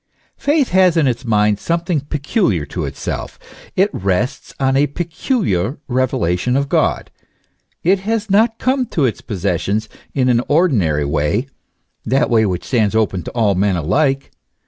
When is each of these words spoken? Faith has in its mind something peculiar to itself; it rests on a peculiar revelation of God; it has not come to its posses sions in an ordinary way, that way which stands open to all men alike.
Faith 0.39 0.69
has 0.69 0.97
in 0.97 1.05
its 1.05 1.25
mind 1.25 1.59
something 1.59 1.99
peculiar 1.99 2.65
to 2.65 2.85
itself; 2.85 3.37
it 3.75 3.87
rests 3.93 4.51
on 4.59 4.75
a 4.75 4.87
peculiar 4.87 5.77
revelation 5.87 6.57
of 6.57 6.67
God; 6.67 7.11
it 7.83 7.99
has 7.99 8.27
not 8.27 8.57
come 8.57 8.87
to 8.87 9.05
its 9.05 9.21
posses 9.21 9.61
sions 9.61 9.89
in 10.15 10.27
an 10.27 10.41
ordinary 10.47 11.05
way, 11.05 11.45
that 12.03 12.31
way 12.31 12.47
which 12.47 12.63
stands 12.65 12.95
open 12.95 13.21
to 13.21 13.31
all 13.33 13.53
men 13.53 13.75
alike. 13.75 14.31